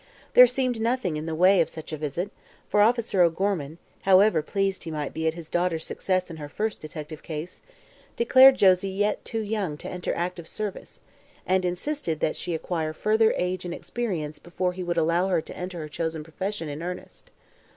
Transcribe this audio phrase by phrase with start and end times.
[0.33, 2.31] There seemed nothing in the way of such a visit,
[2.67, 6.79] for Officer O'Gorman, however pleased he might be at his daughter's success in her first
[6.81, 7.61] detective case,
[8.15, 11.01] declared Josie yet too young to enter active service
[11.45, 15.55] and insisted that she acquire further age and experience before he would allow her to
[15.55, 17.29] enter her chosen profession in earnest.